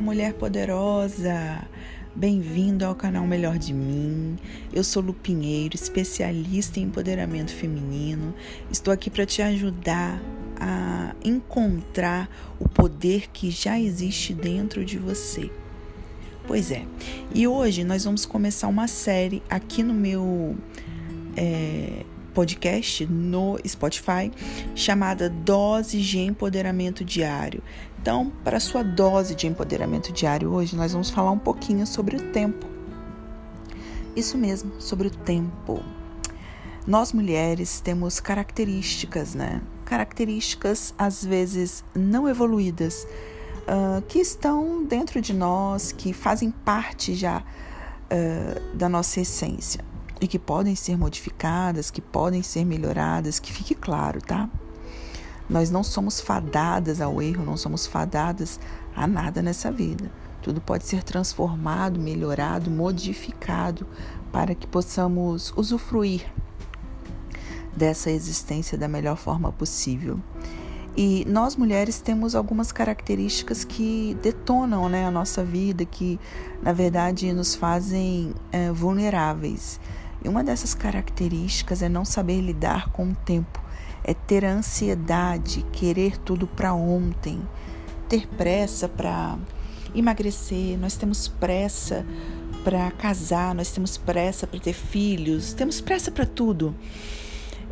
Mulher 0.00 0.32
poderosa! 0.32 1.68
Bem-vindo 2.14 2.86
ao 2.86 2.94
canal 2.94 3.26
Melhor 3.26 3.58
de 3.58 3.74
Mim. 3.74 4.38
Eu 4.72 4.82
sou 4.82 5.02
Lu 5.02 5.12
Pinheiro, 5.12 5.74
especialista 5.74 6.80
em 6.80 6.84
empoderamento 6.84 7.52
feminino. 7.52 8.34
Estou 8.70 8.94
aqui 8.94 9.10
para 9.10 9.26
te 9.26 9.42
ajudar 9.42 10.18
a 10.58 11.14
encontrar 11.22 12.30
o 12.58 12.66
poder 12.66 13.28
que 13.30 13.50
já 13.50 13.78
existe 13.78 14.32
dentro 14.32 14.86
de 14.86 14.96
você. 14.96 15.50
Pois 16.46 16.70
é, 16.70 16.86
e 17.34 17.46
hoje 17.46 17.84
nós 17.84 18.04
vamos 18.04 18.24
começar 18.24 18.68
uma 18.68 18.88
série 18.88 19.42
aqui 19.50 19.82
no 19.82 19.92
meu 19.92 20.56
é, 21.36 22.04
podcast 22.30 23.06
no 23.06 23.58
Spotify 23.66 24.30
chamada 24.74 25.28
Dose 25.28 26.00
de 26.00 26.18
Empoderamento 26.18 27.04
Diário. 27.04 27.62
Então, 28.00 28.32
para 28.42 28.56
a 28.56 28.60
sua 28.60 28.82
dose 28.82 29.34
de 29.34 29.46
empoderamento 29.46 30.10
diário 30.10 30.50
hoje, 30.52 30.74
nós 30.74 30.92
vamos 30.92 31.10
falar 31.10 31.32
um 31.32 31.38
pouquinho 31.38 31.86
sobre 31.86 32.16
o 32.16 32.32
tempo. 32.32 32.66
Isso 34.16 34.38
mesmo, 34.38 34.80
sobre 34.80 35.08
o 35.08 35.10
tempo. 35.10 35.82
Nós 36.86 37.12
mulheres 37.12 37.78
temos 37.78 38.18
características, 38.18 39.34
né? 39.34 39.60
Características 39.84 40.94
às 40.96 41.22
vezes 41.22 41.84
não 41.94 42.26
evoluídas, 42.26 43.06
uh, 43.68 44.00
que 44.08 44.18
estão 44.18 44.82
dentro 44.82 45.20
de 45.20 45.34
nós, 45.34 45.92
que 45.92 46.14
fazem 46.14 46.50
parte 46.50 47.14
já 47.14 47.42
uh, 47.42 48.76
da 48.76 48.88
nossa 48.88 49.20
essência 49.20 49.84
e 50.22 50.26
que 50.26 50.38
podem 50.38 50.74
ser 50.74 50.96
modificadas, 50.96 51.90
que 51.90 52.00
podem 52.00 52.42
ser 52.42 52.64
melhoradas, 52.64 53.38
que 53.38 53.52
fique 53.52 53.74
claro, 53.74 54.22
tá? 54.22 54.48
Nós 55.50 55.68
não 55.68 55.82
somos 55.82 56.20
fadadas 56.20 57.00
ao 57.00 57.20
erro, 57.20 57.44
não 57.44 57.56
somos 57.56 57.84
fadadas 57.84 58.60
a 58.94 59.04
nada 59.04 59.42
nessa 59.42 59.72
vida. 59.72 60.08
Tudo 60.40 60.60
pode 60.60 60.84
ser 60.86 61.02
transformado, 61.02 61.98
melhorado, 61.98 62.70
modificado 62.70 63.84
para 64.30 64.54
que 64.54 64.66
possamos 64.66 65.52
usufruir 65.56 66.24
dessa 67.76 68.10
existência 68.10 68.78
da 68.78 68.86
melhor 68.86 69.16
forma 69.16 69.50
possível. 69.50 70.20
E 70.96 71.24
nós 71.28 71.56
mulheres 71.56 72.00
temos 72.00 72.34
algumas 72.34 72.72
características 72.72 73.64
que 73.64 74.16
detonam 74.22 74.88
né, 74.88 75.04
a 75.04 75.10
nossa 75.10 75.44
vida, 75.44 75.84
que 75.84 76.18
na 76.62 76.72
verdade 76.72 77.32
nos 77.32 77.54
fazem 77.54 78.34
é, 78.52 78.70
vulneráveis. 78.70 79.80
E 80.22 80.28
uma 80.28 80.44
dessas 80.44 80.74
características 80.74 81.82
é 81.82 81.88
não 81.88 82.04
saber 82.04 82.40
lidar 82.40 82.90
com 82.90 83.10
o 83.10 83.14
tempo, 83.14 83.60
é 84.10 84.14
ter 84.14 84.44
a 84.44 84.52
ansiedade, 84.52 85.64
querer 85.72 86.18
tudo 86.18 86.44
para 86.44 86.74
ontem, 86.74 87.40
ter 88.08 88.26
pressa 88.26 88.88
para 88.88 89.38
emagrecer, 89.94 90.76
nós 90.78 90.96
temos 90.96 91.28
pressa 91.28 92.04
para 92.64 92.90
casar, 92.90 93.54
nós 93.54 93.70
temos 93.70 93.96
pressa 93.96 94.48
para 94.48 94.58
ter 94.58 94.72
filhos, 94.72 95.52
temos 95.52 95.80
pressa 95.80 96.10
para 96.10 96.26
tudo. 96.26 96.74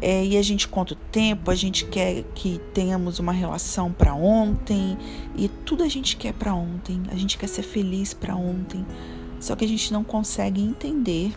É, 0.01 0.25
e 0.25 0.37
a 0.37 0.43
gente 0.43 0.69
conta 0.69 0.95
o 0.95 0.97
tempo, 0.97 1.51
a 1.51 1.57
gente 1.57 1.85
quer 1.85 2.23
que 2.37 2.61
tenhamos 2.73 3.19
uma 3.19 3.33
relação 3.33 3.93
para 3.93 4.15
ontem 4.15 4.97
e 5.37 5.49
tudo 5.49 5.83
a 5.83 5.89
gente 5.89 6.17
quer 6.17 6.33
para 6.35 6.55
ontem, 6.55 7.03
a 7.11 7.17
gente 7.17 7.37
quer 7.37 7.49
ser 7.49 7.65
feliz 7.65 8.15
para 8.15 8.37
ontem, 8.37 8.87
só 9.41 9.57
que 9.57 9.65
a 9.65 9.69
gente 9.69 9.93
não 9.93 10.05
consegue 10.05 10.63
entender 10.63 11.33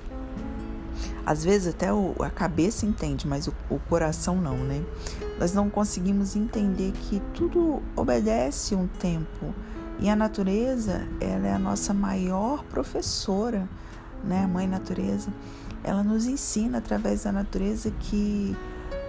às 1.25 1.43
vezes 1.43 1.73
até 1.73 1.87
a 1.89 2.29
cabeça 2.29 2.85
entende, 2.85 3.27
mas 3.27 3.47
o, 3.47 3.53
o 3.69 3.79
coração 3.79 4.35
não, 4.35 4.57
né? 4.57 4.83
Nós 5.39 5.53
não 5.53 5.69
conseguimos 5.69 6.35
entender 6.35 6.91
que 6.91 7.21
tudo 7.33 7.81
obedece 7.95 8.75
um 8.75 8.87
tempo. 8.87 9.53
E 9.99 10.09
a 10.09 10.15
natureza, 10.15 11.07
ela 11.19 11.47
é 11.47 11.53
a 11.53 11.59
nossa 11.59 11.93
maior 11.93 12.63
professora, 12.65 13.67
né? 14.23 14.43
A 14.43 14.47
mãe 14.47 14.67
natureza. 14.67 15.29
Ela 15.83 16.03
nos 16.03 16.25
ensina 16.25 16.77
através 16.77 17.23
da 17.23 17.31
natureza 17.31 17.91
que 17.99 18.55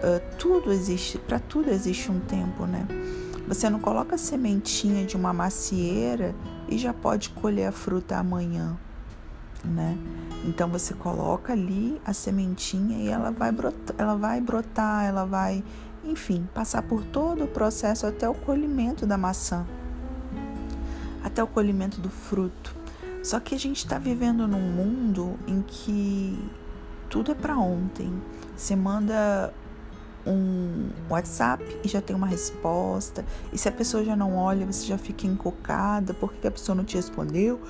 uh, 0.03 0.37
tudo 0.39 0.73
existe, 0.73 1.19
para 1.19 1.39
tudo 1.39 1.71
existe 1.71 2.11
um 2.11 2.21
tempo, 2.21 2.67
né? 2.67 2.87
Você 3.49 3.69
não 3.69 3.81
coloca 3.81 4.15
a 4.15 4.19
sementinha 4.19 5.05
de 5.05 5.17
uma 5.17 5.33
macieira 5.33 6.35
e 6.69 6.79
já 6.79 6.95
pode 6.95 7.31
colher 7.31 7.67
a 7.67 7.73
fruta 7.73 8.17
amanhã 8.17 8.79
né? 9.65 9.97
Então 10.45 10.69
você 10.69 10.93
coloca 10.95 11.53
ali 11.53 12.01
a 12.05 12.13
sementinha 12.13 12.99
e 12.99 13.09
ela 13.09 13.31
vai 13.31 13.53
brotar, 13.53 13.95
ela 13.97 14.17
vai 14.17 14.41
brotar, 14.41 15.05
ela 15.05 15.25
vai, 15.25 15.63
enfim, 16.05 16.49
passar 16.53 16.83
por 16.83 17.05
todo 17.05 17.45
o 17.45 17.49
processo 17.49 18.07
até 18.07 18.29
o 18.29 18.35
colhimento 18.35 19.07
da 19.07 19.17
maçã, 19.17 19.65
até 21.23 21.43
o 21.43 21.47
colhimento 21.47 22.01
do 22.01 22.11
fruto. 22.11 22.75
Só 23.23 23.39
que 23.39 23.55
a 23.55 23.59
gente 23.59 23.79
está 23.79 23.99
vivendo 23.99 24.49
num 24.49 24.61
mundo 24.61 25.39
em 25.47 25.63
que 25.63 26.37
tudo 27.09 27.31
é 27.31 27.35
para 27.35 27.57
ontem. 27.57 28.13
Você 28.57 28.75
manda 28.75 29.55
um 30.27 30.89
WhatsApp 31.09 31.65
e 31.85 31.89
já 31.89 32.01
tem 32.01 32.17
uma 32.17 32.27
resposta. 32.27 33.25
E 33.53 33.59
se 33.59 33.69
a 33.69 33.73
pessoa 33.73 34.05
já 34.05 34.17
não 34.17 34.37
olha, 34.37 34.67
você 34.67 34.85
já 34.87 34.99
fica 34.99 35.27
encocada, 35.27 36.13
por 36.15 36.33
que 36.33 36.47
a 36.47 36.51
pessoa 36.51 36.75
não 36.75 36.85
te 36.85 36.97
respondeu? 36.97 37.61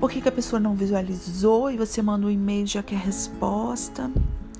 Por 0.00 0.08
que, 0.08 0.20
que 0.20 0.28
a 0.28 0.32
pessoa 0.32 0.60
não 0.60 0.76
visualizou 0.76 1.72
e 1.72 1.76
você 1.76 2.00
manda 2.00 2.26
um 2.26 2.30
e-mail 2.30 2.64
já 2.64 2.84
quer 2.84 2.98
resposta? 2.98 4.08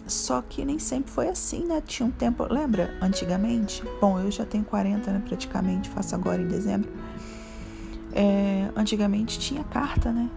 Só 0.04 0.42
que 0.42 0.64
nem 0.64 0.80
sempre 0.80 1.12
foi 1.12 1.28
assim, 1.28 1.64
né? 1.64 1.80
Tinha 1.80 2.08
um 2.08 2.10
tempo. 2.10 2.44
Lembra 2.52 2.98
antigamente? 3.00 3.84
Bom, 4.00 4.18
eu 4.18 4.32
já 4.32 4.44
tenho 4.44 4.64
40, 4.64 5.12
né? 5.12 5.22
Praticamente, 5.24 5.88
faço 5.90 6.16
agora 6.16 6.42
em 6.42 6.48
dezembro. 6.48 6.90
É, 8.12 8.68
antigamente 8.74 9.38
tinha 9.38 9.62
carta, 9.62 10.10
né? 10.10 10.28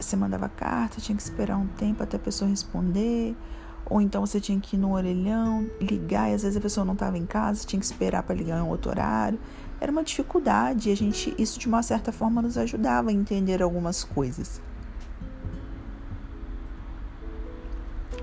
Você 0.00 0.16
mandava 0.16 0.48
carta, 0.48 0.98
tinha 0.98 1.14
que 1.14 1.22
esperar 1.22 1.58
um 1.58 1.66
tempo 1.66 2.02
até 2.02 2.16
a 2.16 2.20
pessoa 2.20 2.48
responder. 2.48 3.36
Ou 3.84 4.00
então 4.00 4.24
você 4.24 4.40
tinha 4.40 4.58
que 4.58 4.76
ir 4.76 4.78
no 4.78 4.94
orelhão, 4.94 5.68
ligar, 5.78 6.30
e 6.30 6.34
às 6.34 6.42
vezes 6.42 6.56
a 6.56 6.60
pessoa 6.60 6.86
não 6.86 6.94
estava 6.94 7.18
em 7.18 7.26
casa, 7.26 7.66
tinha 7.66 7.78
que 7.78 7.84
esperar 7.84 8.22
para 8.22 8.34
ligar 8.34 8.58
em 8.58 8.66
outro 8.66 8.90
horário 8.90 9.38
era 9.82 9.90
uma 9.90 10.04
dificuldade 10.04 10.90
e 10.90 10.92
a 10.92 10.96
gente 10.96 11.34
isso 11.36 11.58
de 11.58 11.66
uma 11.66 11.82
certa 11.82 12.12
forma 12.12 12.40
nos 12.40 12.56
ajudava 12.56 13.10
a 13.10 13.12
entender 13.12 13.60
algumas 13.60 14.04
coisas. 14.04 14.62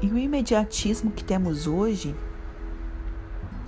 E 0.01 0.07
o 0.07 0.17
imediatismo 0.17 1.11
que 1.11 1.21
temos 1.21 1.67
hoje 1.67 2.15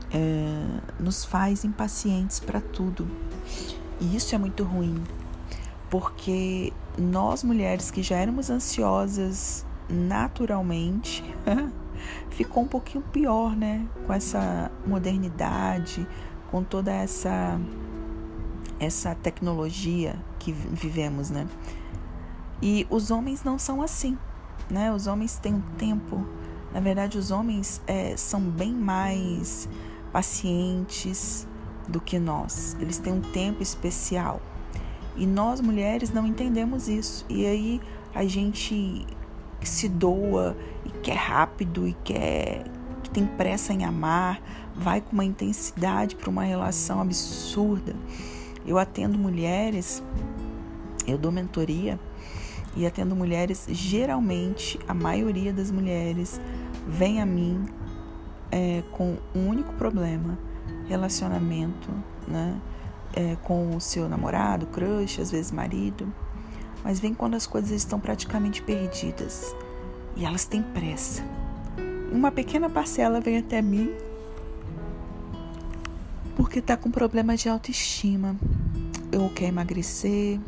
é, 0.09 0.79
nos 0.97 1.25
faz 1.25 1.65
impacientes 1.65 2.39
para 2.39 2.61
tudo. 2.61 3.05
E 3.99 4.15
isso 4.15 4.33
é 4.33 4.37
muito 4.37 4.63
ruim, 4.63 5.03
porque 5.89 6.71
nós 6.97 7.43
mulheres 7.43 7.91
que 7.91 8.01
já 8.01 8.15
éramos 8.15 8.49
ansiosas 8.49 9.65
naturalmente, 9.89 11.21
ficou 12.31 12.63
um 12.63 12.67
pouquinho 12.67 13.03
pior, 13.11 13.53
né? 13.53 13.85
Com 14.07 14.13
essa 14.13 14.71
modernidade, 14.87 16.07
com 16.51 16.63
toda 16.63 16.91
essa 16.91 17.59
essa 18.79 19.15
tecnologia 19.15 20.15
que 20.39 20.51
vivemos, 20.51 21.29
né? 21.29 21.47
E 22.61 22.85
os 22.89 23.11
homens 23.11 23.43
não 23.43 23.57
são 23.57 23.81
assim, 23.81 24.17
né? 24.69 24.91
Os 24.91 25.07
homens 25.07 25.37
têm 25.37 25.53
um 25.53 25.61
tempo. 25.77 26.25
Na 26.73 26.79
verdade, 26.79 27.17
os 27.17 27.31
homens 27.31 27.81
é, 27.85 28.15
são 28.17 28.41
bem 28.41 28.73
mais 28.73 29.69
pacientes 30.11 31.47
do 31.87 32.01
que 32.01 32.17
nós. 32.17 32.75
Eles 32.79 32.97
têm 32.97 33.13
um 33.13 33.21
tempo 33.21 33.61
especial. 33.61 34.41
E 35.15 35.27
nós 35.27 35.61
mulheres 35.61 36.11
não 36.11 36.25
entendemos 36.25 36.87
isso. 36.87 37.25
E 37.29 37.45
aí 37.45 37.81
a 38.15 38.25
gente 38.25 39.05
se 39.61 39.87
doa 39.87 40.55
e 40.85 40.89
quer 40.89 41.17
rápido 41.17 41.87
e 41.87 41.93
quer 42.03 42.63
que 42.63 42.80
tem 43.11 43.25
pressa 43.25 43.73
em 43.73 43.83
amar, 43.83 44.41
vai 44.75 45.01
com 45.01 45.13
uma 45.13 45.25
intensidade 45.25 46.15
para 46.15 46.29
uma 46.29 46.43
relação 46.43 47.01
absurda. 47.01 47.95
Eu 48.65 48.77
atendo 48.77 49.17
mulheres, 49.17 50.03
eu 51.07 51.17
dou 51.17 51.31
mentoria 51.31 51.99
e 52.75 52.85
atendo 52.85 53.15
mulheres, 53.15 53.67
geralmente 53.69 54.79
a 54.87 54.93
maioria 54.93 55.51
das 55.51 55.71
mulheres 55.71 56.39
vem 56.87 57.21
a 57.21 57.25
mim 57.25 57.65
é, 58.51 58.83
com 58.91 59.17
um 59.35 59.47
único 59.47 59.73
problema: 59.73 60.37
relacionamento, 60.87 61.89
né? 62.27 62.59
É, 63.13 63.35
com 63.43 63.75
o 63.75 63.81
seu 63.81 64.07
namorado, 64.07 64.67
crush, 64.67 65.19
às 65.19 65.29
vezes 65.29 65.51
marido, 65.51 66.07
mas 66.81 66.97
vem 66.97 67.13
quando 67.13 67.35
as 67.35 67.45
coisas 67.45 67.71
estão 67.71 67.99
praticamente 67.99 68.61
perdidas 68.61 69.53
e 70.15 70.23
elas 70.23 70.45
têm 70.45 70.63
pressa. 70.63 71.21
Uma 72.11 72.31
pequena 72.31 72.69
parcela 72.69 73.21
vem 73.21 73.37
até 73.37 73.61
mim 73.61 73.89
porque 76.35 76.59
está 76.59 76.75
com 76.75 76.89
problema 76.89 77.35
de 77.35 77.47
autoestima 77.47 78.35
ou 79.17 79.29
quer 79.29 79.45
emagrecer. 79.45 80.39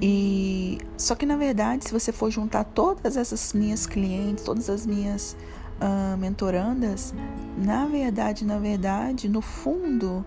E 0.00 0.78
só 0.98 1.14
que 1.14 1.24
na 1.24 1.36
verdade, 1.36 1.84
se 1.86 1.92
você 1.92 2.12
for 2.12 2.30
juntar 2.30 2.64
todas 2.64 3.16
essas 3.16 3.52
minhas 3.52 3.86
clientes, 3.86 4.44
todas 4.44 4.68
as 4.68 4.84
minhas 4.84 5.36
uh, 5.80 6.16
mentorandas, 6.18 7.14
na 7.56 7.86
verdade, 7.86 8.44
na 8.44 8.58
verdade, 8.58 9.28
no 9.28 9.40
fundo, 9.40 10.24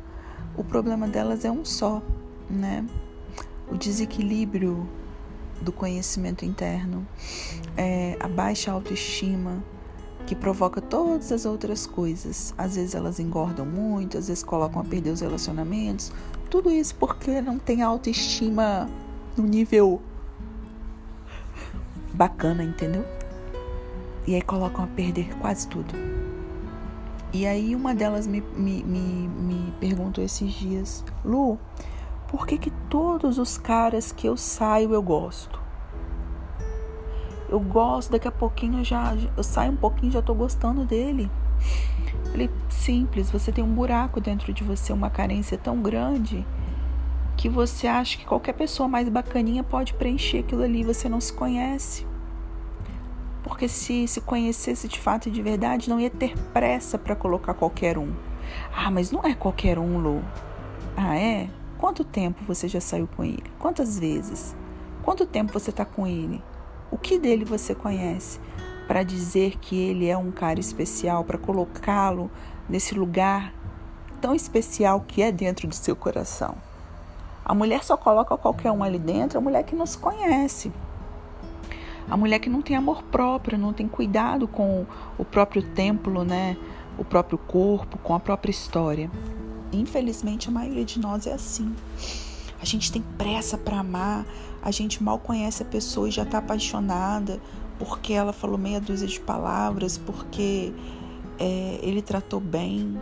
o 0.55 0.63
problema 0.63 1.07
delas 1.07 1.45
é 1.45 1.51
um 1.51 1.65
só. 1.65 2.01
né? 2.49 2.85
O 3.69 3.75
desequilíbrio 3.75 4.87
do 5.61 5.71
conhecimento 5.71 6.45
interno, 6.45 7.05
é, 7.75 8.17
a 8.19 8.27
baixa 8.27 8.71
autoestima 8.71 9.63
que 10.25 10.35
provoca 10.35 10.81
todas 10.81 11.31
as 11.31 11.45
outras 11.45 11.87
coisas. 11.87 12.53
Às 12.57 12.75
vezes 12.75 12.93
elas 12.93 13.19
engordam 13.19 13.65
muito, 13.65 14.17
às 14.17 14.27
vezes 14.27 14.43
colocam 14.43 14.81
a 14.81 14.85
perder 14.85 15.11
os 15.11 15.21
relacionamentos. 15.21 16.11
Tudo 16.49 16.69
isso 16.69 16.95
porque 16.95 17.41
não 17.41 17.57
tem 17.57 17.81
autoestima 17.81 18.89
no 19.37 19.45
nível 19.45 20.01
bacana, 22.13 22.63
entendeu? 22.63 23.05
E 24.25 24.35
aí 24.35 24.41
colocam 24.41 24.83
a 24.83 24.87
perder 24.87 25.33
quase 25.39 25.67
tudo. 25.67 25.93
E 27.31 27.45
aí 27.45 27.75
uma 27.75 27.93
delas 27.93 28.27
me, 28.27 28.41
me, 28.55 28.83
me, 28.83 29.27
me 29.27 29.73
perguntou 29.79 30.23
esses 30.23 30.51
dias, 30.51 31.03
Lu, 31.23 31.57
por 32.27 32.45
que, 32.45 32.57
que 32.57 32.71
todos 32.89 33.37
os 33.37 33.57
caras 33.57 34.11
que 34.11 34.27
eu 34.27 34.35
saio 34.35 34.93
eu 34.93 35.01
gosto? 35.01 35.59
Eu 37.49 37.59
gosto, 37.59 38.11
daqui 38.11 38.27
a 38.27 38.31
pouquinho 38.31 38.79
eu 38.79 38.83
já 38.83 39.15
eu 39.35 39.43
saio 39.43 39.71
um 39.71 39.77
pouquinho 39.77 40.11
já 40.11 40.21
tô 40.21 40.33
gostando 40.33 40.83
dele. 40.83 41.31
Falei, 42.31 42.49
simples, 42.69 43.31
você 43.31 43.51
tem 43.51 43.63
um 43.63 43.73
buraco 43.73 44.19
dentro 44.19 44.51
de 44.53 44.63
você, 44.63 44.91
uma 44.91 45.09
carência 45.09 45.57
tão 45.57 45.81
grande 45.81 46.45
que 47.37 47.47
você 47.47 47.87
acha 47.87 48.17
que 48.17 48.25
qualquer 48.25 48.53
pessoa 48.53 48.89
mais 48.89 49.07
bacaninha 49.07 49.63
pode 49.63 49.93
preencher 49.93 50.39
aquilo 50.39 50.63
ali, 50.63 50.83
você 50.83 51.07
não 51.07 51.21
se 51.21 51.31
conhece. 51.31 52.05
Porque 53.43 53.69
se 53.69 54.07
se 54.07 54.19
conhecesse 54.19 54.87
de 54.87 54.99
fato 54.99 55.29
e 55.29 55.31
de 55.31 55.41
verdade, 55.41 55.89
não 55.89 55.99
ia 55.99 56.09
ter 56.09 56.37
pressa 56.51 56.97
para 56.97 57.15
colocar 57.15 57.53
qualquer 57.53 57.97
um. 57.97 58.11
Ah, 58.75 58.91
mas 58.91 59.11
não 59.11 59.23
é 59.23 59.33
qualquer 59.33 59.79
um, 59.79 59.97
Lu. 59.99 60.21
Ah, 60.97 61.15
é? 61.15 61.47
Quanto 61.77 62.03
tempo 62.03 62.43
você 62.43 62.67
já 62.67 62.81
saiu 62.81 63.07
com 63.15 63.23
ele? 63.23 63.43
Quantas 63.59 63.99
vezes? 63.99 64.55
Quanto 65.03 65.27
tempo 65.27 65.53
você 65.53 65.69
está 65.69 65.85
com 65.85 66.07
ele? 66.07 66.43
O 66.89 66.97
que 66.97 67.19
dele 67.19 67.45
você 67.45 67.75
conhece 67.75 68.39
para 68.87 69.03
dizer 69.03 69.57
que 69.59 69.77
ele 69.79 70.07
é 70.07 70.17
um 70.17 70.31
cara 70.31 70.59
especial, 70.59 71.23
para 71.23 71.37
colocá-lo 71.37 72.31
nesse 72.67 72.95
lugar 72.95 73.53
tão 74.19 74.33
especial 74.33 75.01
que 75.01 75.21
é 75.21 75.31
dentro 75.31 75.67
do 75.67 75.75
seu 75.75 75.95
coração? 75.95 76.55
A 77.45 77.53
mulher 77.53 77.83
só 77.83 77.95
coloca 77.95 78.35
qualquer 78.35 78.71
um 78.71 78.83
ali 78.83 78.97
dentro, 78.97 79.37
a 79.37 79.41
mulher 79.41 79.63
que 79.63 79.75
não 79.75 79.85
se 79.85 79.99
conhece. 79.99 80.71
A 82.09 82.17
mulher 82.17 82.39
que 82.39 82.49
não 82.49 82.61
tem 82.61 82.75
amor 82.75 83.03
próprio, 83.03 83.57
não 83.57 83.71
tem 83.71 83.87
cuidado 83.87 84.47
com 84.47 84.85
o 85.17 85.23
próprio 85.23 85.61
templo, 85.61 86.23
né? 86.23 86.57
O 86.97 87.05
próprio 87.05 87.37
corpo, 87.37 87.99
com 87.99 88.15
a 88.15 88.19
própria 88.19 88.49
história. 88.49 89.11
Infelizmente, 89.71 90.47
a 90.47 90.51
maioria 90.51 90.85
de 90.85 90.99
nós 90.99 91.27
é 91.27 91.33
assim. 91.33 91.75
A 92.61 92.65
gente 92.65 92.91
tem 92.91 93.01
pressa 93.17 93.57
para 93.57 93.79
amar, 93.79 94.25
a 94.61 94.71
gente 94.71 95.03
mal 95.03 95.19
conhece 95.19 95.61
a 95.61 95.65
pessoa 95.65 96.07
e 96.07 96.11
já 96.11 96.23
está 96.23 96.39
apaixonada 96.39 97.39
porque 97.77 98.13
ela 98.13 98.33
falou 98.33 98.57
meia 98.57 98.81
dúzia 98.81 99.07
de 99.07 99.19
palavras, 99.19 99.97
porque 99.97 100.73
é, 101.37 101.79
ele 101.83 102.01
tratou 102.01 102.39
bem, 102.39 102.97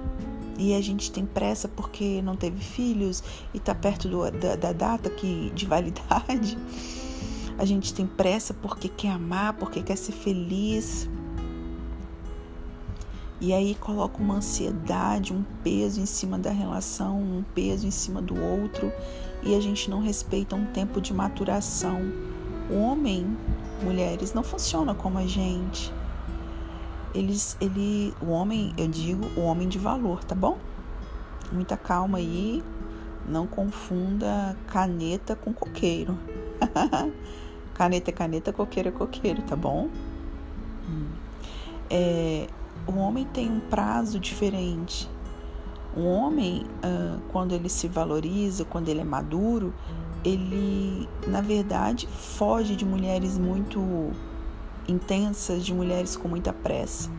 e 0.57 0.73
a 0.73 0.81
gente 0.81 1.11
tem 1.11 1.25
pressa 1.25 1.67
porque 1.67 2.21
não 2.21 2.35
teve 2.35 2.63
filhos 2.63 3.21
e 3.53 3.57
está 3.57 3.75
perto 3.75 4.07
do, 4.07 4.29
da, 4.31 4.55
da, 4.55 4.71
data 4.71 5.09
que, 5.09 5.51
de 5.53 5.65
validade. 5.65 6.57
A 7.57 7.65
gente 7.65 7.93
tem 7.93 8.05
pressa 8.05 8.53
porque 8.53 8.87
quer 8.87 9.11
amar, 9.11 9.53
porque 9.53 9.81
quer 9.81 9.97
ser 9.97 10.11
feliz. 10.13 11.09
E 13.45 13.53
aí 13.53 13.75
coloca 13.75 14.17
uma 14.17 14.37
ansiedade, 14.37 15.31
um 15.31 15.43
peso 15.63 16.01
em 16.01 16.05
cima 16.07 16.39
da 16.39 16.49
relação, 16.49 17.19
um 17.19 17.43
peso 17.53 17.85
em 17.85 17.91
cima 17.91 18.19
do 18.19 18.35
outro, 18.41 18.91
e 19.43 19.53
a 19.53 19.61
gente 19.61 19.87
não 19.87 20.01
respeita 20.01 20.55
um 20.55 20.65
tempo 20.65 20.99
de 20.99 21.13
maturação. 21.13 22.01
O 22.71 22.79
homem, 22.79 23.37
mulheres, 23.83 24.33
não 24.33 24.41
funciona 24.41 24.95
como 24.95 25.19
a 25.19 25.27
gente 25.27 25.93
eles, 27.13 27.55
ele, 27.61 28.13
o 28.19 28.31
homem, 28.31 28.73
eu 28.77 28.87
digo, 28.87 29.25
o 29.39 29.43
homem 29.43 29.69
de 29.69 29.79
valor, 29.79 30.23
tá 30.23 30.35
bom? 30.35 30.57
Muita 31.51 31.77
calma 31.77 32.17
aí, 32.17 32.61
não 33.27 33.47
confunda 33.47 34.57
caneta 34.67 35.35
com 35.35 35.53
coqueiro. 35.53 36.17
caneta 37.73 38.09
é 38.09 38.13
caneta, 38.13 38.51
coqueiro 38.51 38.89
é 38.89 38.91
coqueiro, 38.91 39.41
tá 39.43 39.55
bom? 39.55 39.89
Hum. 40.89 41.07
É, 41.89 42.47
o 42.87 42.97
homem 42.97 43.25
tem 43.25 43.49
um 43.49 43.59
prazo 43.59 44.19
diferente. 44.19 45.09
O 45.95 46.03
homem, 46.03 46.65
uh, 46.83 47.21
quando 47.31 47.53
ele 47.53 47.69
se 47.69 47.87
valoriza, 47.87 48.65
quando 48.65 48.89
ele 48.89 48.99
é 48.99 49.03
maduro, 49.03 49.73
ele, 50.23 51.07
na 51.27 51.41
verdade, 51.41 52.07
foge 52.07 52.75
de 52.75 52.85
mulheres 52.85 53.37
muito 53.37 54.11
intensas 54.87 55.65
de 55.65 55.73
mulheres 55.73 56.15
com 56.15 56.27
muita 56.27 56.53
pressa, 56.53 57.09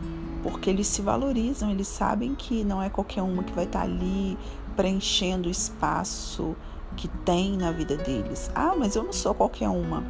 porque 0.43 0.71
eles 0.71 0.87
se 0.87 1.03
valorizam, 1.03 1.71
eles 1.71 1.89
sabem 1.89 2.35
que 2.35 2.63
não 2.65 2.83
é 2.83 2.89
qualquer 2.89 3.23
uma 3.23 3.43
que 3.43 3.53
vai 3.53 3.65
estar 3.65 3.83
ali 3.83 4.39
preenchendo 4.77 5.49
o 5.49 5.51
espaço 5.51 6.55
que 6.97 7.09
tem 7.09 7.57
na 7.57 7.73
vida 7.73 7.97
deles. 7.97 8.51
Ah, 8.55 8.75
mas 8.77 8.95
eu 8.95 9.03
não 9.03 9.13
sou 9.13 9.35
qualquer 9.35 9.69
uma. 9.69 10.05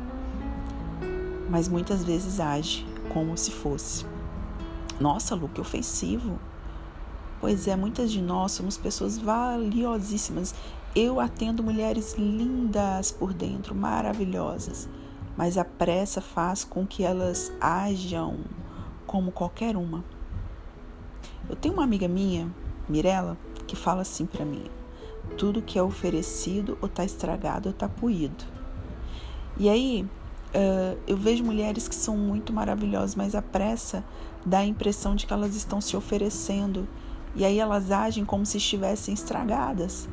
Mas 1.49 1.69
muitas 1.69 2.05
vezes 2.05 2.41
age 2.41 2.87
como 3.09 3.37
se 3.37 3.51
fosse. 3.51 4.05
Nossa, 5.01 5.35
Lu, 5.35 5.49
que 5.49 5.61
ofensivo. 5.61 6.39
Pois 7.41 7.69
é, 7.69 7.77
muitas 7.77 8.11
de 8.11 8.23
nós 8.23 8.53
somos 8.53 8.77
pessoas 8.77 9.19
valiosíssimas. 9.19 10.55
Eu 10.95 11.21
atendo 11.21 11.63
mulheres 11.63 12.15
lindas 12.15 13.13
por 13.13 13.35
dentro, 13.35 13.75
maravilhosas 13.75 14.89
mas 15.37 15.59
a 15.59 15.65
pressa 15.65 16.21
faz 16.21 16.65
com 16.65 16.87
que 16.87 17.05
elas 17.05 17.53
ajam 17.61 18.39
como 19.07 19.31
qualquer 19.31 19.77
uma. 19.77 20.03
Eu 21.49 21.55
tenho 21.55 21.75
uma 21.75 21.85
amiga 21.85 22.09
minha, 22.09 22.51
Mirella, 22.89 23.37
que 23.67 23.77
fala 23.77 24.01
assim 24.01 24.25
para 24.25 24.45
mim: 24.45 24.65
tudo 25.37 25.63
que 25.63 25.79
é 25.79 25.83
oferecido 25.83 26.79
ou 26.81 26.89
tá 26.89 27.05
estragado 27.05 27.69
ou 27.69 27.75
tá 27.75 27.89
puído. 27.89 28.45
E 29.59 29.69
aí 29.69 30.09
uh, 30.55 30.99
eu 31.07 31.17
vejo 31.17 31.45
mulheres 31.45 31.87
que 31.87 31.95
são 31.95 32.17
muito 32.17 32.53
maravilhosas, 32.53 33.15
mas 33.15 33.35
a 33.35 33.43
pressa 33.43 34.03
dá 34.47 34.61
a 34.61 34.65
impressão 34.65 35.15
de 35.15 35.27
que 35.27 35.33
elas 35.33 35.55
estão 35.55 35.81
se 35.81 35.97
oferecendo 35.97 36.89
e 37.35 37.45
aí 37.45 37.59
elas 37.59 37.91
agem 37.91 38.25
como 38.25 38.47
se 38.47 38.57
estivessem 38.57 39.13
estragadas 39.13 40.09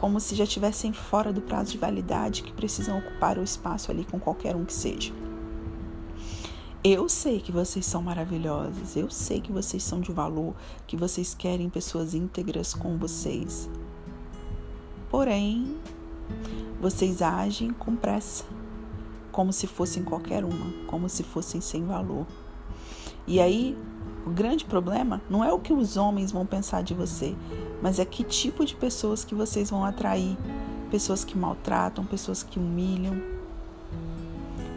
como 0.00 0.18
se 0.18 0.34
já 0.34 0.44
estivessem 0.44 0.94
fora 0.94 1.30
do 1.30 1.42
prazo 1.42 1.72
de 1.72 1.78
validade 1.78 2.42
que 2.42 2.52
precisam 2.54 2.98
ocupar 2.98 3.36
o 3.36 3.42
espaço 3.42 3.90
ali 3.90 4.02
com 4.02 4.18
qualquer 4.18 4.56
um 4.56 4.64
que 4.64 4.72
seja. 4.72 5.12
Eu 6.82 7.06
sei 7.10 7.38
que 7.38 7.52
vocês 7.52 7.84
são 7.84 8.00
maravilhosas, 8.00 8.96
eu 8.96 9.10
sei 9.10 9.42
que 9.42 9.52
vocês 9.52 9.82
são 9.82 10.00
de 10.00 10.10
valor, 10.10 10.54
que 10.86 10.96
vocês 10.96 11.34
querem 11.34 11.68
pessoas 11.68 12.14
íntegras 12.14 12.72
com 12.72 12.96
vocês. 12.96 13.68
Porém, 15.10 15.76
vocês 16.80 17.20
agem 17.20 17.70
com 17.70 17.94
pressa, 17.94 18.44
como 19.30 19.52
se 19.52 19.66
fossem 19.66 20.02
qualquer 20.02 20.42
uma, 20.42 20.86
como 20.86 21.10
se 21.10 21.22
fossem 21.22 21.60
sem 21.60 21.84
valor. 21.84 22.26
E 23.26 23.40
aí, 23.40 23.76
o 24.26 24.30
grande 24.30 24.64
problema 24.64 25.20
não 25.30 25.42
é 25.44 25.52
o 25.52 25.58
que 25.58 25.72
os 25.72 25.96
homens 25.96 26.30
vão 26.30 26.44
pensar 26.44 26.82
de 26.82 26.94
você, 26.94 27.34
mas 27.82 27.98
é 27.98 28.04
que 28.04 28.22
tipo 28.22 28.64
de 28.64 28.74
pessoas 28.74 29.24
que 29.24 29.34
vocês 29.34 29.70
vão 29.70 29.84
atrair. 29.84 30.36
Pessoas 30.90 31.24
que 31.24 31.38
maltratam, 31.38 32.04
pessoas 32.04 32.42
que 32.42 32.58
humilham. 32.58 33.22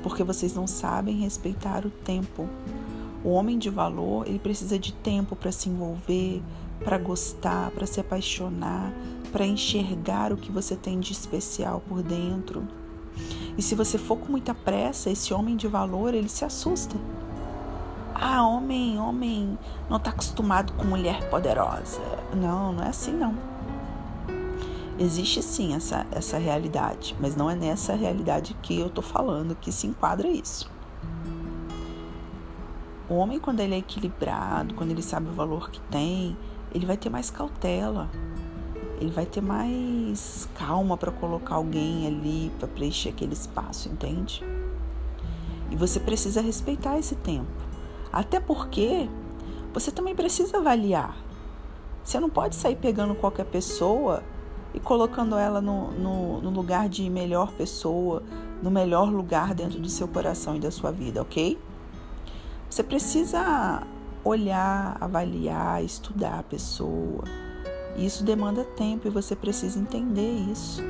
Porque 0.02 0.24
vocês 0.24 0.54
não 0.54 0.68
sabem 0.68 1.18
respeitar 1.18 1.86
o 1.86 1.90
tempo. 1.90 2.48
O 3.24 3.30
homem 3.30 3.58
de 3.58 3.70
valor, 3.70 4.28
ele 4.28 4.40
precisa 4.40 4.78
de 4.78 4.94
tempo 4.94 5.36
para 5.36 5.52
se 5.52 5.70
envolver, 5.70 6.42
para 6.84 6.98
gostar, 6.98 7.72
para 7.72 7.88
se 7.88 8.00
apaixonar, 8.00 8.94
para 9.32 9.46
enxergar 9.46 10.32
o 10.32 10.38
que 10.38 10.52
você 10.52 10.76
tem 10.76 11.00
de 11.00 11.14
especial 11.14 11.82
por 11.88 12.04
dentro. 12.04 12.68
E 13.58 13.62
se 13.62 13.76
você 13.76 13.98
for 13.98 14.18
com 14.18 14.32
muita 14.32 14.54
pressa, 14.54 15.10
esse 15.10 15.34
homem 15.34 15.56
de 15.56 15.68
valor, 15.68 16.14
ele 16.14 16.30
se 16.30 16.44
assusta. 16.44 16.96
Ah, 18.26 18.48
homem, 18.48 18.98
homem 18.98 19.60
não 19.90 19.98
está 19.98 20.10
acostumado 20.10 20.72
com 20.74 20.86
mulher 20.86 21.30
poderosa. 21.30 22.00
Não, 22.34 22.72
não 22.72 22.82
é 22.82 22.88
assim 22.88 23.12
não. 23.12 23.36
Existe 24.98 25.44
sim 25.44 25.76
essa, 25.76 26.08
essa 26.10 26.38
realidade, 26.38 27.18
mas 27.20 27.36
não 27.36 27.50
é 27.50 27.56
nessa 27.56 27.96
realidade 27.96 28.56
que 28.62 28.80
eu 28.80 28.88
estou 28.88 29.04
falando 29.04 29.58
que 29.60 29.74
se 29.74 29.88
enquadra 29.88 30.30
isso. 30.30 30.72
O 33.10 33.16
homem, 33.16 33.42
quando 33.42 33.60
ele 33.60 33.76
é 33.76 33.80
equilibrado, 33.80 34.74
quando 34.74 34.92
ele 34.92 35.04
sabe 35.04 35.28
o 35.28 35.34
valor 35.34 35.70
que 35.70 35.82
tem, 35.82 36.38
ele 36.74 36.86
vai 36.86 36.96
ter 36.96 37.10
mais 37.10 37.30
cautela, 37.30 38.10
ele 39.02 39.12
vai 39.12 39.26
ter 39.26 39.42
mais 39.42 40.48
calma 40.56 40.96
para 40.96 41.12
colocar 41.12 41.56
alguém 41.56 42.08
ali 42.08 42.54
para 42.58 42.70
preencher 42.70 43.10
aquele 43.10 43.34
espaço, 43.34 43.90
entende? 43.90 44.42
E 45.70 45.76
você 45.76 46.00
precisa 46.00 46.40
respeitar 46.40 46.98
esse 46.98 47.16
tempo. 47.16 47.73
Até 48.14 48.40
porque 48.40 49.10
você 49.74 49.92
também 49.92 50.14
precisa 50.14 50.60
avaliar. 50.60 51.18
Você 52.04 52.20
não 52.20 52.30
pode 52.30 52.56
sair 52.56 52.76
pegando 52.76 53.16
qualquer 53.16 53.46
pessoa 53.46 54.22
e 54.72 54.80
colocando 54.80 55.36
ela 55.36 55.60
no, 55.60 55.92
no, 55.92 56.42
no 56.42 56.50
lugar 56.52 56.88
de 56.88 57.10
melhor 57.10 57.52
pessoa, 57.54 58.22
no 58.62 58.70
melhor 58.70 59.12
lugar 59.12 59.56
dentro 59.56 59.80
do 59.80 59.90
seu 59.90 60.08
coração 60.08 60.56
e 60.56 60.60
da 60.60 60.70
sua 60.70 60.92
vida, 60.92 61.24
ok? 61.24 61.60
Você 62.70 62.84
precisa 62.84 63.82
olhar, 64.24 64.96
avaliar, 65.02 65.84
estudar 65.84 66.40
a 66.40 66.44
pessoa. 66.44 67.24
Isso 67.98 68.24
demanda 68.24 68.64
tempo 68.64 69.08
e 69.08 69.12
você 69.12 69.36
precisa 69.36 69.80
entender 69.80 70.32
isso. 70.52 70.84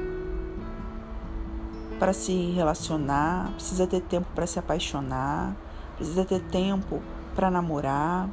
Para 2.00 2.12
se 2.12 2.52
relacionar, 2.52 3.52
precisa 3.54 3.88
ter 3.88 4.02
tempo 4.02 4.28
para 4.36 4.46
se 4.46 4.60
apaixonar, 4.60 5.56
precisa 5.96 6.26
ter 6.26 6.42
tempo 6.42 7.02
para 7.36 7.50
namorar. 7.50 8.30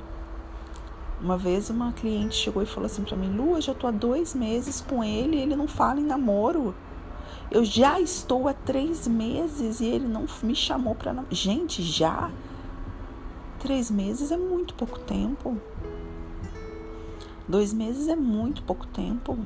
Uma 1.21 1.37
vez 1.37 1.69
uma 1.69 1.93
cliente 1.93 2.35
chegou 2.35 2.63
e 2.63 2.67
falou 2.67 2.87
assim 2.87 3.03
para 3.03 3.17
mim: 3.17 3.37
Lu, 3.37 3.57
eu 3.57 3.61
já 3.61 3.75
tô 3.75 3.87
há 3.87 3.91
dois 3.91 4.35
meses 4.35 4.81
com 4.81 5.05
ele 5.05 5.37
e 5.37 5.41
ele 5.41 5.55
não 5.55 5.69
fala 5.69 6.01
em 6.01 6.05
namoro. 6.05 6.75
Eu 7.51 7.65
já 7.65 8.01
estou 8.01 8.49
há 8.49 8.55
três 8.55 9.07
meses 9.07 9.81
e 9.81 9.87
ele 9.87 10.07
não 10.07 10.25
me 10.43 10.55
chamou 10.55 10.95
para 10.95 11.13
namorar. 11.13 11.35
Gente, 11.35 11.83
já? 11.83 12.31
Três 13.59 13.91
meses 13.91 14.31
é 14.31 14.37
muito 14.37 14.73
pouco 14.75 14.99
tempo. 15.01 15.59
Dois 17.47 17.73
meses 17.73 18.09
é 18.09 18.17
muito 18.17 18.63
pouco 18.63 18.87
tempo. 18.87 19.37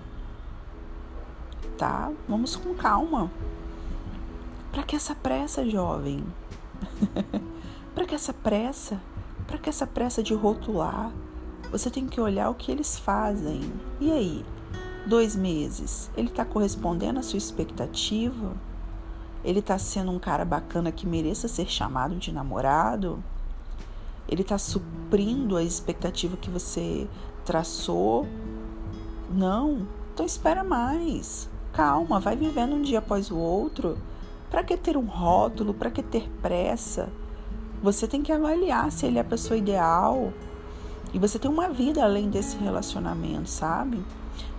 Tá? 1.76 2.12
Vamos 2.28 2.54
com 2.54 2.75
calma. 2.75 3.30
Para 4.71 4.83
que 4.83 4.94
essa 4.94 5.14
pressa, 5.14 5.68
jovem? 5.68 6.23
Para 7.95 8.07
que 8.07 8.15
essa 8.15 8.33
pressa? 8.33 9.01
Para 9.47 9.57
que 9.57 9.69
essa 9.69 9.87
pressa 9.87 10.21
de 10.21 10.35
rotular? 10.35 11.13
Você 11.71 11.89
tem 11.89 12.07
que 12.09 12.21
olhar 12.21 12.51
o 12.51 12.55
que 12.55 12.73
eles 12.73 12.99
fazem. 12.99 13.61
E 14.01 14.11
aí? 14.11 14.45
Dois 15.07 15.37
meses. 15.37 16.11
Ele 16.17 16.29
está 16.29 16.45
correspondendo 16.45 17.21
à 17.21 17.23
sua 17.23 17.39
expectativa? 17.39 18.53
Ele 19.45 19.61
está 19.61 19.79
sendo 19.79 20.11
um 20.11 20.19
cara 20.19 20.45
bacana 20.45 20.91
que 20.91 21.07
mereça 21.07 21.47
ser 21.47 21.71
chamado 21.71 22.17
de 22.17 22.33
namorado? 22.33 23.23
Ele 24.29 24.43
está 24.43 24.59
suprindo 24.59 25.57
a 25.57 25.63
expectativa 25.63 26.37
que 26.37 26.51
você 26.51 27.07
traçou? 27.45 28.27
Não. 29.31 29.87
Então 30.13 30.27
espera 30.27 30.65
mais. 30.65 31.49
Calma, 31.73 32.19
vai 32.19 32.35
vivendo 32.35 32.75
um 32.75 32.83
dia 32.83 32.99
após 32.99 33.31
o 33.31 33.37
outro. 33.37 33.99
Para 34.51 34.65
que 34.65 34.77
ter 34.77 34.97
um 34.97 35.07
rótulo? 35.07 35.73
Para 35.73 35.93
que 35.93 36.03
ter 36.03 36.29
pressa? 36.43 37.09
Você 37.85 38.09
tem 38.09 38.23
que 38.23 38.33
avaliar 38.33 38.91
se 38.91 39.05
ele 39.05 39.19
é 39.19 39.21
a 39.21 39.25
pessoa 39.25 39.59
ideal. 39.59 40.33
E 41.12 41.19
você 41.19 41.38
tem 41.38 41.50
uma 41.50 41.69
vida 41.69 42.03
além 42.03 42.31
desse 42.31 42.57
relacionamento, 42.57 43.50
sabe? 43.50 44.03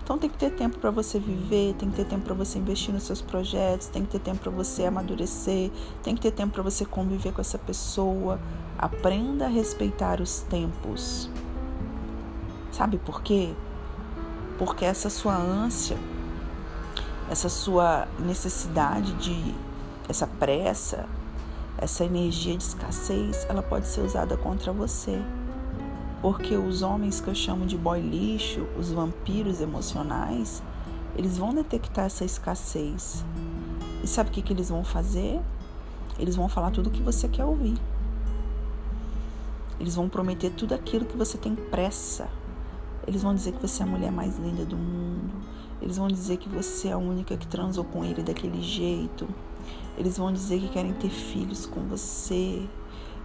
Então 0.03 0.15
tem 0.19 0.29
que 0.29 0.37
ter 0.37 0.51
tempo 0.51 0.77
para 0.77 0.91
você 0.91 1.17
viver, 1.17 1.73
tem 1.73 1.89
que 1.89 1.95
ter 1.95 2.05
tempo 2.05 2.23
para 2.23 2.35
você 2.35 2.59
investir 2.59 2.93
nos 2.93 3.01
seus 3.01 3.23
projetos, 3.23 3.87
tem 3.87 4.03
que 4.05 4.11
ter 4.11 4.19
tempo 4.19 4.41
para 4.41 4.51
você 4.51 4.85
amadurecer, 4.85 5.71
tem 6.03 6.13
que 6.13 6.21
ter 6.21 6.29
tempo 6.29 6.53
para 6.53 6.61
você 6.61 6.85
conviver 6.85 7.33
com 7.33 7.41
essa 7.41 7.57
pessoa. 7.57 8.39
Aprenda 8.77 9.45
a 9.45 9.49
respeitar 9.49 10.21
os 10.21 10.41
tempos. 10.41 11.27
Sabe 12.71 12.99
por 12.99 13.23
quê? 13.23 13.55
Porque 14.59 14.85
essa 14.85 15.09
sua 15.09 15.35
ânsia, 15.35 15.97
essa 17.27 17.49
sua 17.49 18.07
necessidade 18.19 19.13
de 19.13 19.55
essa 20.07 20.27
pressa, 20.27 21.07
essa 21.77 22.05
energia 22.05 22.55
de 22.57 22.63
escassez, 22.63 23.45
ela 23.49 23.61
pode 23.61 23.87
ser 23.87 24.01
usada 24.01 24.37
contra 24.37 24.71
você 24.71 25.21
porque 26.25 26.55
os 26.55 26.81
homens 26.81 27.21
que 27.21 27.27
eu 27.27 27.35
chamo 27.35 27.67
de 27.67 27.77
boy 27.77 28.01
lixo, 28.01 28.65
os 28.79 28.89
vampiros 28.89 29.61
emocionais, 29.61 30.63
eles 31.15 31.37
vão 31.37 31.53
detectar 31.53 32.05
essa 32.05 32.25
escassez. 32.25 33.23
E 34.03 34.07
sabe 34.07 34.31
o 34.31 34.33
que, 34.33 34.41
que 34.41 34.51
eles 34.51 34.69
vão 34.69 34.83
fazer? 34.83 35.39
Eles 36.17 36.35
vão 36.35 36.49
falar 36.49 36.71
tudo 36.71 36.87
o 36.87 36.91
que 36.91 37.03
você 37.03 37.27
quer 37.27 37.45
ouvir. 37.45 37.77
Eles 39.79 39.93
vão 39.93 40.09
prometer 40.09 40.49
tudo 40.49 40.73
aquilo 40.73 41.05
que 41.05 41.15
você 41.15 41.37
tem 41.37 41.53
pressa. 41.53 42.27
Eles 43.05 43.21
vão 43.21 43.35
dizer 43.35 43.51
que 43.51 43.61
você 43.61 43.83
é 43.83 43.85
a 43.85 43.89
mulher 43.89 44.11
mais 44.11 44.35
linda 44.39 44.65
do 44.65 44.75
mundo. 44.75 45.31
Eles 45.79 45.97
vão 45.97 46.07
dizer 46.07 46.37
que 46.37 46.49
você 46.49 46.87
é 46.87 46.93
a 46.93 46.97
única 46.97 47.37
que 47.37 47.45
transou 47.45 47.83
com 47.83 48.03
ele 48.03 48.23
daquele 48.23 48.63
jeito. 48.63 49.27
Eles 49.97 50.17
vão 50.17 50.31
dizer 50.31 50.59
que 50.59 50.67
querem 50.69 50.93
ter 50.93 51.09
filhos 51.09 51.65
com 51.65 51.81
você. 51.81 52.67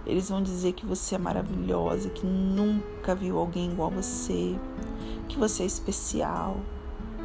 Eles 0.05 0.29
vão 0.29 0.41
dizer 0.41 0.73
que 0.73 0.85
você 0.85 1.15
é 1.15 1.17
maravilhosa, 1.17 2.09
que 2.09 2.25
nunca 2.25 3.13
viu 3.13 3.37
alguém 3.37 3.71
igual 3.71 3.91
a 3.91 4.01
você, 4.01 4.57
que 5.27 5.37
você 5.37 5.63
é 5.63 5.65
especial, 5.65 6.57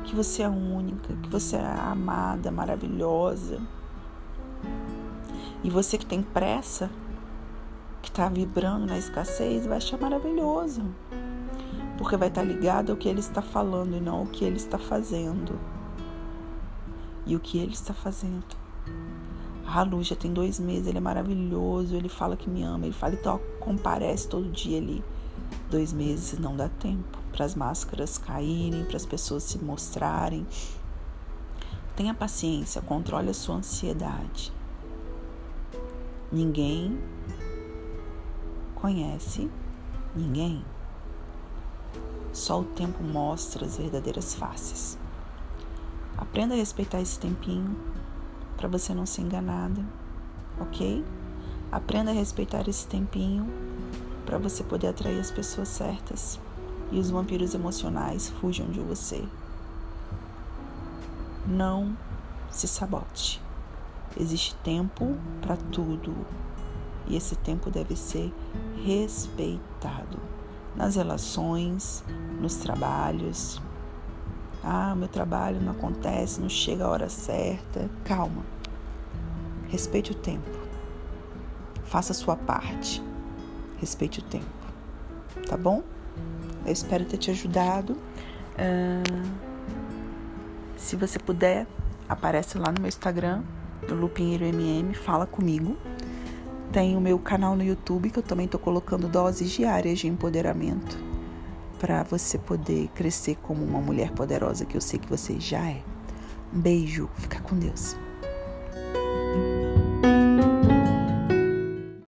que 0.04 0.14
você 0.14 0.42
é 0.42 0.49
única, 0.49 1.14
que 1.14 1.28
você 1.28 1.56
é 1.56 1.64
amada, 1.64 2.50
maravilhosa. 2.50 3.61
E 5.64 5.70
você 5.70 5.96
que 5.96 6.04
tem 6.04 6.23
pressa, 6.23 6.90
que 8.02 8.11
está 8.11 8.28
vibrando 8.28 8.87
na 8.87 8.99
escassez, 8.99 9.66
vai 9.66 9.78
achar 9.78 9.99
maravilhoso. 9.99 10.82
Porque 11.96 12.16
vai 12.16 12.28
estar 12.28 12.42
tá 12.42 12.46
ligado 12.46 12.90
ao 12.90 12.96
que 12.96 13.08
ele 13.08 13.20
está 13.20 13.40
falando 13.40 13.96
e 13.96 14.00
não 14.00 14.18
ao 14.18 14.26
que 14.26 14.44
ele 14.44 14.56
está 14.56 14.76
fazendo. 14.76 15.58
E 17.25 17.35
o 17.35 17.40
que 17.40 17.58
ele 17.58 17.73
está 17.73 17.94
fazendo 17.94 18.65
ah, 19.68 19.82
Lu, 19.82 20.02
já 20.02 20.14
tem 20.14 20.32
dois 20.32 20.61
meses, 20.61 20.87
ele 20.87 20.99
é 20.99 21.00
maravilhoso, 21.00 21.94
ele 21.94 22.08
fala 22.08 22.37
que 22.37 22.49
me 22.49 22.62
ama, 22.62 22.87
ele 22.87 22.94
fala, 22.94 23.14
então 23.14 23.40
comparece 23.58 24.28
todo 24.28 24.49
dia 24.50 24.78
ali. 24.78 25.04
Dois 25.70 25.92
meses 25.92 26.38
não 26.38 26.56
dá 26.56 26.68
tempo 26.68 27.18
para 27.32 27.44
as 27.44 27.54
máscaras 27.54 28.16
caírem, 28.16 28.85
para 28.85 28.96
as 28.96 29.04
pessoas 29.04 29.42
se 29.42 29.58
mostrarem. 29.58 30.46
Tenha 31.96 32.14
paciência, 32.14 32.80
controle 32.80 33.30
a 33.30 33.35
sua 33.35 33.56
ansiedade. 33.56 34.52
Ninguém 36.30 36.99
conhece 38.75 39.50
ninguém. 40.14 40.64
Só 42.32 42.61
o 42.61 42.64
tempo 42.64 43.02
mostra 43.02 43.64
as 43.64 43.76
verdadeiras 43.76 44.35
faces. 44.35 44.99
Aprenda 46.16 46.54
a 46.54 46.56
respeitar 46.56 47.00
esse 47.00 47.18
tempinho 47.18 47.76
para 48.56 48.68
você 48.68 48.94
não 48.94 49.06
ser 49.06 49.22
enganada, 49.22 49.84
ok? 50.60 51.04
Aprenda 51.70 52.10
a 52.10 52.14
respeitar 52.14 52.68
esse 52.68 52.86
tempinho 52.86 53.46
para 54.25 54.38
você 54.38 54.64
poder 54.64 54.88
atrair 54.88 55.20
as 55.20 55.30
pessoas 55.30 55.68
certas 55.68 56.40
e 56.90 56.98
os 56.98 57.10
vampiros 57.10 57.54
emocionais 57.54 58.28
fujam 58.40 58.66
de 58.68 58.80
você. 58.80 59.25
Não 61.46 61.96
se 62.50 62.66
sabote. 62.66 63.42
Existe 64.18 64.54
tempo 64.56 65.16
para 65.40 65.56
tudo 65.56 66.14
e 67.06 67.16
esse 67.16 67.36
tempo 67.36 67.70
deve 67.70 67.94
ser 67.94 68.32
respeitado 68.84 70.18
nas 70.75 70.96
relações, 70.96 72.04
nos 72.40 72.56
trabalhos, 72.56 73.60
ah, 74.68 74.96
meu 74.96 75.06
trabalho 75.06 75.61
não 75.61 75.70
acontece, 75.70 76.40
não 76.40 76.49
chega 76.49 76.85
a 76.85 76.88
hora 76.88 77.08
certa. 77.08 77.88
Calma. 78.04 78.42
Respeite 79.68 80.11
o 80.11 80.14
tempo. 80.14 80.50
Faça 81.85 82.11
a 82.11 82.14
sua 82.16 82.35
parte. 82.35 83.00
Respeite 83.78 84.18
o 84.18 84.23
tempo. 84.25 84.44
Tá 85.49 85.56
bom? 85.56 85.85
Eu 86.64 86.73
espero 86.73 87.04
ter 87.04 87.16
te 87.16 87.30
ajudado. 87.30 87.92
Uh, 88.58 89.30
se 90.76 90.96
você 90.96 91.20
puder, 91.20 91.64
aparece 92.08 92.58
lá 92.58 92.73
no 92.73 92.80
meu 92.80 92.88
Instagram, 92.88 93.44
no 93.88 93.94
Lupinheiro 93.94 94.44
MM, 94.44 94.94
fala 94.94 95.28
comigo. 95.28 95.78
Tem 96.73 96.96
o 96.96 97.00
meu 97.00 97.20
canal 97.20 97.54
no 97.54 97.62
YouTube 97.62 98.11
que 98.11 98.18
eu 98.18 98.23
também 98.23 98.46
estou 98.46 98.58
colocando 98.58 99.06
doses 99.06 99.49
diárias 99.52 100.00
de 100.00 100.08
empoderamento 100.08 101.15
para 101.78 102.02
você 102.02 102.38
poder 102.38 102.88
crescer 102.95 103.37
como 103.42 103.64
uma 103.64 103.80
mulher 103.80 104.11
poderosa 104.12 104.64
que 104.64 104.76
eu 104.76 104.80
sei 104.80 104.99
que 104.99 105.09
você 105.09 105.38
já 105.38 105.68
é. 105.68 105.83
Um 106.52 106.61
beijo, 106.61 107.09
fica 107.16 107.40
com 107.40 107.56
Deus. 107.56 107.97